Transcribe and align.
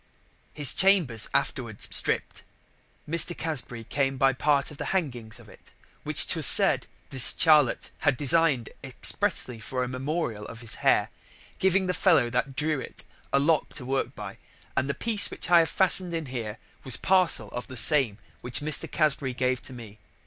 "His 0.51 0.73
chambers 0.73 1.27
being 1.27 1.39
afterwards 1.39 1.87
stripp'd, 1.91 2.41
Mr. 3.07 3.37
Casbury 3.37 3.83
came 3.83 4.17
by 4.17 4.33
part 4.33 4.71
of 4.71 4.77
the 4.79 4.85
hangings 4.97 5.39
of 5.39 5.47
it, 5.47 5.75
which 6.01 6.25
'twas 6.27 6.47
said 6.47 6.87
this 7.11 7.33
Charlett 7.35 7.91
had 7.99 8.17
design'd 8.17 8.69
expressly 8.83 9.59
for 9.59 9.83
a 9.83 9.87
memoriall 9.87 10.47
of 10.47 10.61
his 10.61 10.77
Hair, 10.83 11.11
giving 11.59 11.85
the 11.85 11.93
Fellow 11.93 12.31
that 12.31 12.55
drew 12.55 12.79
it 12.79 13.03
a 13.31 13.37
lock 13.37 13.69
to 13.75 13.85
work 13.85 14.15
by, 14.15 14.39
and 14.75 14.89
the 14.89 14.95
piece 14.95 15.29
which 15.29 15.51
I 15.51 15.59
have 15.59 15.69
fasten'd 15.69 16.15
in 16.15 16.25
here 16.25 16.57
was 16.83 16.97
parcel 16.97 17.49
of 17.49 17.67
the 17.67 17.77
same, 17.77 18.17
which 18.41 18.59
Mr. 18.61 18.89
Casbury 18.91 19.35
gave 19.35 19.61
to 19.61 19.71
me. 19.71 19.99